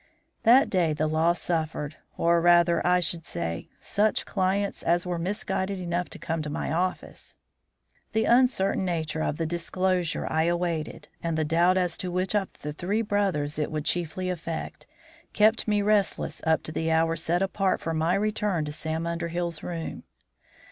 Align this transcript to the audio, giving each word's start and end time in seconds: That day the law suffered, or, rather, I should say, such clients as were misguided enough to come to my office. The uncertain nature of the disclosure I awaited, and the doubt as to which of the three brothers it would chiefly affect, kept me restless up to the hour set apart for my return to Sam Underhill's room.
That 0.41 0.67
day 0.71 0.93
the 0.93 1.05
law 1.05 1.33
suffered, 1.33 1.97
or, 2.17 2.41
rather, 2.41 2.81
I 2.87 3.01
should 3.01 3.23
say, 3.23 3.69
such 3.83 4.25
clients 4.25 4.81
as 4.81 5.05
were 5.05 5.19
misguided 5.19 5.77
enough 5.79 6.09
to 6.09 6.17
come 6.17 6.41
to 6.41 6.49
my 6.49 6.71
office. 6.71 7.37
The 8.13 8.25
uncertain 8.25 8.83
nature 8.83 9.21
of 9.21 9.37
the 9.37 9.45
disclosure 9.45 10.25
I 10.25 10.45
awaited, 10.45 11.07
and 11.21 11.37
the 11.37 11.45
doubt 11.45 11.77
as 11.77 11.97
to 11.99 12.09
which 12.09 12.33
of 12.33 12.49
the 12.63 12.73
three 12.73 13.03
brothers 13.03 13.59
it 13.59 13.71
would 13.71 13.85
chiefly 13.85 14.31
affect, 14.31 14.87
kept 15.33 15.67
me 15.67 15.83
restless 15.83 16.41
up 16.47 16.63
to 16.63 16.71
the 16.71 16.89
hour 16.89 17.15
set 17.15 17.43
apart 17.43 17.79
for 17.79 17.93
my 17.93 18.15
return 18.15 18.65
to 18.65 18.71
Sam 18.71 19.05
Underhill's 19.05 19.61
room. 19.61 20.01